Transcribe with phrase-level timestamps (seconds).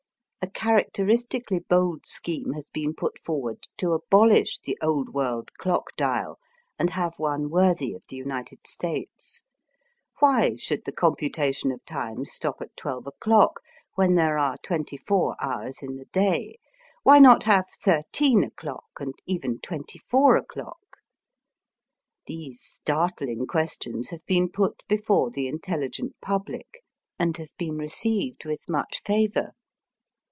[0.43, 5.95] A characteris tically bold scheme has been put forward to abolish the Old World clock
[5.95, 6.39] dial,
[6.79, 9.43] and have one worthy of the United States.
[10.19, 13.61] Why should the computation of time stop at twelve o'clock,
[13.93, 16.57] when there are twenty four hours in the day?
[17.03, 20.97] Why not have thirteen o'clock and even twenty four o'clock?
[22.25, 26.83] These startling questions have been put before the intelligent public,
[27.19, 29.51] and have been received with much favour.